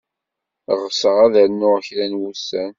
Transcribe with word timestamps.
Ɣseɣ 0.81 1.17
ad 1.25 1.33
ternud 1.35 1.77
kra 1.87 2.05
n 2.07 2.19
wussan. 2.19 2.69